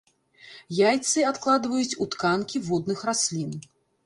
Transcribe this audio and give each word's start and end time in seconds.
Яйцы 0.77 1.25
адкладваюць 1.31 1.97
у 2.07 2.09
тканкі 2.15 2.63
водных 2.71 3.05
раслін. 3.13 3.55